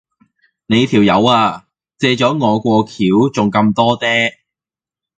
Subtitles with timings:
[0.65, 1.67] 你條友呀，
[1.99, 4.31] 借完我過橋仲咁多嗲